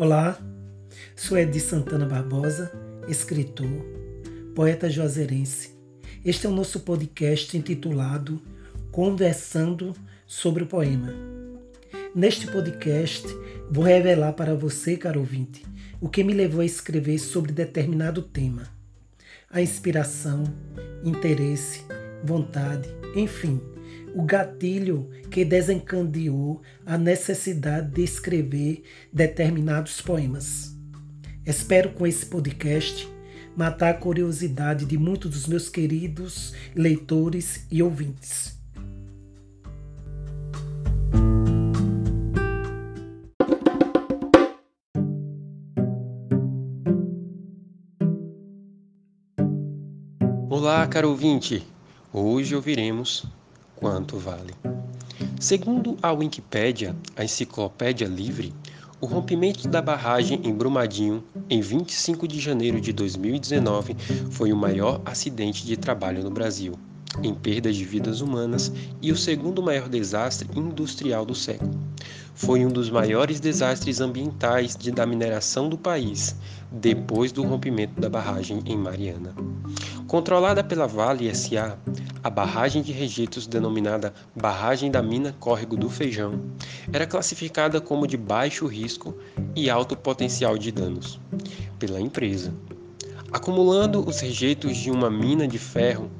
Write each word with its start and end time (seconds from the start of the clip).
Olá, 0.00 0.38
sou 1.16 1.36
Edi 1.36 1.58
Santana 1.58 2.06
Barbosa, 2.06 2.70
escritor, 3.08 3.84
poeta 4.54 4.88
juazeirense. 4.88 5.76
Este 6.24 6.46
é 6.46 6.48
o 6.48 6.52
nosso 6.52 6.78
podcast 6.78 7.56
intitulado 7.56 8.40
Conversando 8.92 9.92
sobre 10.24 10.62
o 10.62 10.66
Poema. 10.68 11.12
Neste 12.14 12.46
podcast, 12.46 13.26
vou 13.68 13.82
revelar 13.82 14.34
para 14.34 14.54
você, 14.54 14.96
caro 14.96 15.18
ouvinte, 15.18 15.66
o 16.00 16.08
que 16.08 16.22
me 16.22 16.32
levou 16.32 16.60
a 16.60 16.64
escrever 16.64 17.18
sobre 17.18 17.50
determinado 17.50 18.22
tema. 18.22 18.68
A 19.50 19.60
inspiração, 19.60 20.44
interesse, 21.02 21.82
vontade, 22.22 22.88
enfim, 23.16 23.60
o 24.14 24.22
gatilho 24.22 25.10
que 25.30 25.44
desencadeou 25.44 26.62
a 26.84 26.96
necessidade 26.96 27.90
de 27.92 28.02
escrever 28.02 28.82
determinados 29.12 30.00
poemas. 30.00 30.76
Espero 31.44 31.90
com 31.90 32.06
esse 32.06 32.26
podcast 32.26 33.08
matar 33.56 33.90
a 33.90 33.94
curiosidade 33.94 34.84
de 34.84 34.96
muitos 34.96 35.32
dos 35.32 35.46
meus 35.46 35.68
queridos 35.68 36.54
leitores 36.74 37.66
e 37.70 37.82
ouvintes. 37.82 38.56
Olá, 50.48 50.86
caro 50.86 51.10
ouvinte! 51.10 51.66
Hoje 52.12 52.54
ouviremos 52.54 53.26
quanto 53.78 54.18
vale. 54.18 54.54
Segundo 55.40 55.96
a 56.02 56.12
Wikipédia, 56.12 56.96
a 57.16 57.24
enciclopédia 57.24 58.06
livre, 58.06 58.52
o 59.00 59.06
rompimento 59.06 59.68
da 59.68 59.80
barragem 59.80 60.40
em 60.42 60.52
Brumadinho, 60.52 61.22
em 61.48 61.60
25 61.60 62.26
de 62.26 62.40
janeiro 62.40 62.80
de 62.80 62.92
2019, 62.92 63.96
foi 64.30 64.52
o 64.52 64.56
maior 64.56 65.00
acidente 65.04 65.64
de 65.64 65.76
trabalho 65.76 66.24
no 66.24 66.30
Brasil, 66.30 66.74
em 67.22 67.32
perdas 67.32 67.76
de 67.76 67.84
vidas 67.84 68.20
humanas 68.20 68.72
e 69.00 69.12
o 69.12 69.16
segundo 69.16 69.62
maior 69.62 69.88
desastre 69.88 70.48
industrial 70.56 71.24
do 71.24 71.34
século. 71.34 71.78
Foi 72.34 72.64
um 72.64 72.68
dos 72.68 72.90
maiores 72.90 73.40
desastres 73.40 74.00
ambientais 74.00 74.76
de, 74.76 74.90
da 74.90 75.06
mineração 75.06 75.68
do 75.68 75.78
país, 75.78 76.36
depois 76.70 77.32
do 77.32 77.42
rompimento 77.42 78.00
da 78.00 78.08
barragem 78.08 78.60
em 78.66 78.76
Mariana. 78.76 79.34
Controlada 80.06 80.62
pela 80.62 80.86
Vale 80.86 81.34
SA, 81.34 81.78
a 82.28 82.30
barragem 82.30 82.82
de 82.82 82.92
rejeitos 82.92 83.46
denominada 83.46 84.12
Barragem 84.36 84.90
da 84.90 85.00
Mina 85.00 85.34
Córrego 85.40 85.78
do 85.78 85.88
Feijão 85.88 86.38
era 86.92 87.06
classificada 87.06 87.80
como 87.80 88.06
de 88.06 88.18
baixo 88.18 88.66
risco 88.66 89.16
e 89.56 89.70
alto 89.70 89.96
potencial 89.96 90.58
de 90.58 90.70
danos 90.70 91.18
pela 91.78 91.98
empresa. 91.98 92.52
Acumulando 93.32 94.06
os 94.06 94.20
rejeitos 94.20 94.76
de 94.76 94.90
uma 94.90 95.08
mina 95.08 95.48
de 95.48 95.58
ferro, 95.58 96.10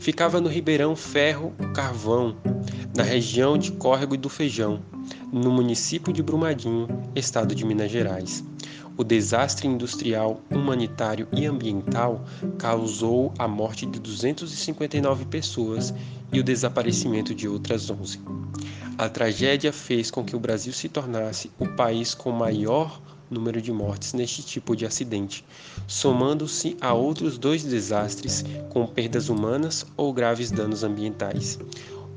ficava 0.00 0.40
no 0.40 0.48
Ribeirão 0.48 0.96
Ferro 0.96 1.52
Carvão, 1.72 2.36
na 2.96 3.04
região 3.04 3.56
de 3.56 3.70
Córrego 3.70 4.16
do 4.16 4.28
Feijão, 4.28 4.82
no 5.32 5.52
município 5.52 6.12
de 6.12 6.24
Brumadinho, 6.24 6.88
estado 7.14 7.54
de 7.54 7.64
Minas 7.64 7.88
Gerais. 7.88 8.42
O 8.96 9.02
desastre 9.04 9.66
industrial, 9.66 10.40
humanitário 10.50 11.26
e 11.32 11.46
ambiental 11.46 12.24
causou 12.58 13.32
a 13.38 13.48
morte 13.48 13.86
de 13.86 13.98
259 13.98 15.24
pessoas 15.26 15.94
e 16.32 16.38
o 16.38 16.44
desaparecimento 16.44 17.34
de 17.34 17.48
outras 17.48 17.90
11. 17.90 18.20
A 18.98 19.08
tragédia 19.08 19.72
fez 19.72 20.10
com 20.10 20.22
que 20.22 20.36
o 20.36 20.40
Brasil 20.40 20.72
se 20.72 20.88
tornasse 20.88 21.50
o 21.58 21.66
país 21.68 22.14
com 22.14 22.30
maior 22.30 23.00
número 23.30 23.62
de 23.62 23.72
mortes 23.72 24.12
neste 24.12 24.42
tipo 24.42 24.76
de 24.76 24.84
acidente, 24.84 25.44
somando-se 25.88 26.76
a 26.80 26.92
outros 26.92 27.38
dois 27.38 27.64
desastres 27.64 28.44
com 28.68 28.86
perdas 28.86 29.30
humanas 29.30 29.86
ou 29.96 30.12
graves 30.12 30.50
danos 30.50 30.84
ambientais. 30.84 31.58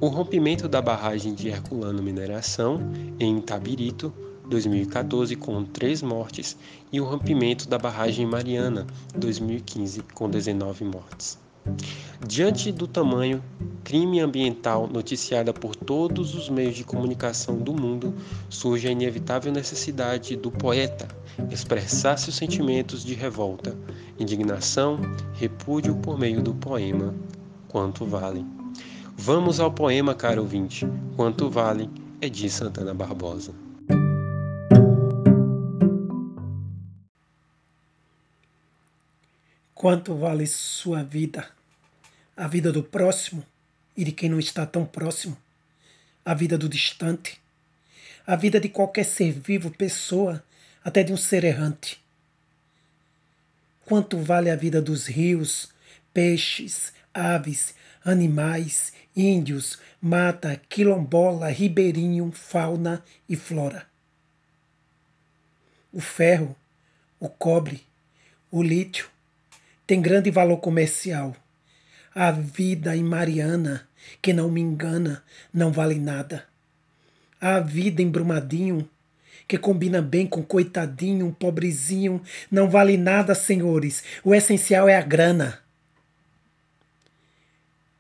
O 0.02 0.08
rompimento 0.08 0.68
da 0.68 0.82
barragem 0.82 1.34
de 1.34 1.48
Herculano 1.48 2.04
Mineração, 2.04 2.82
em 3.18 3.38
Itabirito, 3.38 4.14
2014, 4.48 5.36
com 5.36 5.64
três 5.64 6.02
mortes, 6.02 6.58
e 6.92 7.02
o 7.02 7.06
rompimento 7.06 7.68
da 7.68 7.78
barragem 7.78 8.26
Mariana, 8.26 8.86
2015, 9.16 10.02
com 10.14 10.30
19 10.30 10.86
mortes. 10.86 11.38
Diante 12.28 12.72
do 12.72 12.88
tamanho 12.88 13.44
crime 13.84 14.20
ambiental 14.20 14.88
noticiada 14.88 15.52
por 15.52 15.76
todos 15.76 16.36
os 16.36 16.48
meios 16.48 16.76
de 16.76 16.84
comunicação 16.84 17.58
do 17.58 17.74
mundo, 17.74 18.14
surge 18.50 18.88
a 18.88 18.92
inevitável 18.92 19.52
necessidade 19.52 20.36
do 20.36 20.52
poeta 20.52 21.08
expressar 21.52 22.18
seus 22.18 22.36
sentimentos 22.36 23.04
de 23.04 23.14
revolta, 23.14 23.76
indignação, 24.20 25.00
repúdio 25.34 25.96
por 25.96 26.18
meio 26.18 26.42
do 26.42 26.54
poema 26.54 27.14
Quanto 27.68 28.06
Vale. 28.06 28.46
Vamos 29.18 29.60
ao 29.60 29.72
poema, 29.72 30.14
caro 30.14 30.42
ouvinte. 30.42 30.88
Quanto 31.16 31.50
Vale 31.50 31.90
é 32.22 32.30
de 32.30 32.50
Santana 32.50 32.94
Barbosa. 32.94 33.65
Quanto 39.76 40.16
vale 40.16 40.48
sua 40.48 41.04
vida? 41.04 41.50
A 42.36 42.48
vida 42.48 42.72
do 42.72 42.82
próximo 42.82 43.46
e 43.96 44.06
de 44.06 44.14
quem 44.14 44.30
não 44.30 44.40
está 44.40 44.66
tão 44.66 44.86
próximo? 44.86 45.38
A 46.24 46.34
vida 46.34 46.58
do 46.58 46.70
distante? 46.70 47.42
A 48.26 48.38
vida 48.38 48.58
de 48.58 48.70
qualquer 48.70 49.04
ser 49.04 49.34
vivo, 49.34 49.70
pessoa, 49.70 50.42
até 50.82 51.04
de 51.04 51.12
um 51.12 51.18
ser 51.18 51.44
errante? 51.44 52.02
Quanto 53.86 54.18
vale 54.18 54.50
a 54.50 54.56
vida 54.56 54.82
dos 54.82 55.08
rios, 55.08 55.70
peixes, 56.14 56.94
aves, 57.14 57.76
animais, 58.04 58.94
índios, 59.14 59.78
mata, 60.02 60.56
quilombola, 60.70 61.50
ribeirinho, 61.50 62.32
fauna 62.32 63.04
e 63.28 63.36
flora? 63.36 63.86
O 65.92 66.00
ferro, 66.00 66.56
o 67.20 67.28
cobre, 67.28 67.84
o 68.50 68.64
lítio, 68.64 69.14
tem 69.88 70.02
grande 70.02 70.32
valor 70.32 70.58
comercial. 70.58 71.36
A 72.14 72.32
vida 72.32 72.96
em 72.96 73.04
Mariana, 73.04 73.88
que 74.22 74.34
não 74.34 74.50
me 74.50 74.62
engana, 74.62 75.24
não 75.54 75.72
vale 75.72 76.00
nada. 76.00 76.46
A 77.40 77.60
vida 77.60 78.02
em 78.02 78.10
Brumadinho, 78.10 78.90
que 79.48 79.58
combina 79.58 80.02
bem 80.02 80.26
com 80.26 80.42
coitadinho, 80.42 81.28
um 81.28 81.32
pobrezinho, 81.32 82.22
não 82.50 82.70
vale 82.70 82.98
nada, 82.98 83.36
senhores. 83.36 84.04
O 84.24 84.34
essencial 84.34 84.90
é 84.90 84.96
a 84.96 85.02
grana. 85.02 85.60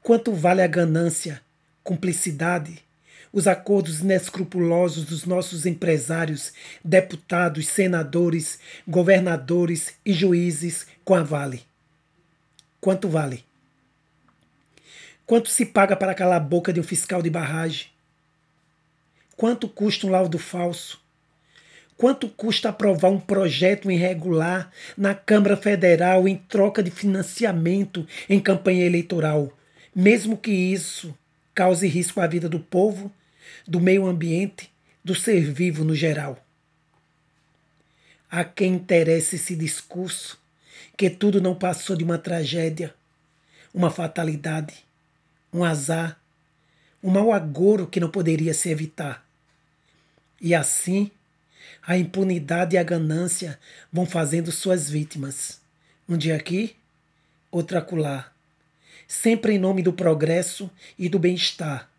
Quanto 0.01 0.33
vale 0.33 0.61
a 0.61 0.67
ganância, 0.67 1.41
cumplicidade, 1.83 2.83
os 3.31 3.47
acordos 3.47 3.99
inescrupulosos 3.99 5.05
dos 5.05 5.25
nossos 5.25 5.65
empresários, 5.65 6.53
deputados, 6.83 7.67
senadores, 7.67 8.59
governadores 8.87 9.93
e 10.05 10.13
juízes 10.13 10.87
com 11.03 11.13
a 11.13 11.21
Vale? 11.21 11.63
Quanto 12.85 13.09
vale? 13.09 13.43
Quanto 15.25 15.49
se 15.49 15.65
paga 15.65 15.95
para 15.95 16.13
calar 16.13 16.37
a 16.37 16.39
boca 16.39 16.71
de 16.71 16.79
um 16.79 16.83
fiscal 16.83 17.19
de 17.19 17.31
barragem? 17.31 17.87
Quanto 19.35 19.67
custa 19.67 20.05
um 20.05 20.11
laudo 20.11 20.37
falso? 20.37 21.01
Quanto 21.97 22.29
custa 22.29 22.69
aprovar 22.69 23.09
um 23.09 23.19
projeto 23.19 23.89
irregular 23.89 24.71
na 24.95 25.15
Câmara 25.15 25.57
Federal 25.57 26.27
em 26.27 26.37
troca 26.37 26.83
de 26.83 26.91
financiamento 26.91 28.07
em 28.29 28.39
campanha 28.39 28.85
eleitoral, 28.85 29.51
mesmo 29.95 30.37
que 30.37 30.51
isso 30.51 31.17
cause 31.55 31.87
risco 31.87 32.21
à 32.21 32.27
vida 32.27 32.47
do 32.47 32.59
povo, 32.59 33.11
do 33.67 33.81
meio 33.81 34.05
ambiente, 34.05 34.71
do 35.03 35.15
ser 35.15 35.41
vivo 35.51 35.83
no 35.83 35.95
geral? 35.95 36.37
A 38.29 38.43
quem 38.43 38.75
interessa 38.75 39.35
esse 39.35 39.55
discurso 39.55 40.44
que 40.97 41.09
tudo 41.09 41.41
não 41.41 41.53
passou 41.53 41.95
de 41.95 42.03
uma 42.03 42.17
tragédia, 42.17 42.93
uma 43.73 43.91
fatalidade, 43.91 44.85
um 45.51 45.63
azar, 45.63 46.19
um 47.03 47.11
mau 47.11 47.31
agouro 47.33 47.87
que 47.87 47.99
não 47.99 48.09
poderia 48.09 48.53
se 48.53 48.69
evitar. 48.69 49.25
E 50.41 50.55
assim, 50.55 51.11
a 51.85 51.97
impunidade 51.97 52.75
e 52.75 52.77
a 52.77 52.83
ganância 52.83 53.59
vão 53.91 54.05
fazendo 54.05 54.51
suas 54.51 54.89
vítimas. 54.89 55.61
Um 56.07 56.17
dia 56.17 56.35
aqui, 56.35 56.75
outro 57.51 57.77
acolá. 57.77 58.31
Sempre 59.07 59.53
em 59.53 59.59
nome 59.59 59.83
do 59.83 59.93
progresso 59.93 60.69
e 60.97 61.07
do 61.09 61.19
bem-estar. 61.19 61.89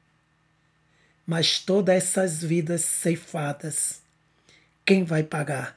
Mas 1.27 1.61
todas 1.61 1.97
essas 1.97 2.43
vidas 2.43 2.83
ceifadas, 2.83 4.01
quem 4.85 5.05
vai 5.05 5.23
pagar? 5.23 5.76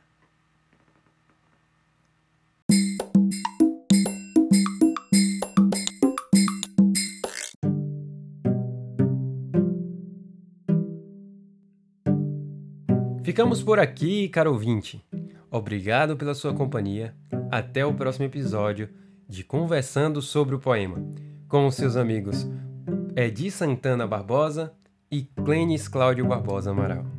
Ficamos 13.29 13.61
por 13.61 13.77
aqui, 13.77 14.27
caro 14.27 14.51
ouvinte. 14.51 15.05
Obrigado 15.51 16.17
pela 16.17 16.33
sua 16.33 16.51
companhia. 16.51 17.13
Até 17.51 17.85
o 17.85 17.93
próximo 17.93 18.25
episódio 18.25 18.89
de 19.27 19.43
Conversando 19.43 20.19
sobre 20.19 20.55
o 20.55 20.59
Poema, 20.59 20.97
com 21.47 21.69
seus 21.69 21.95
amigos 21.95 22.49
Edi 23.15 23.51
Santana 23.51 24.07
Barbosa 24.07 24.73
e 25.11 25.21
Clênis 25.45 25.87
Cláudio 25.87 26.25
Barbosa 26.25 26.71
Amaral. 26.71 27.18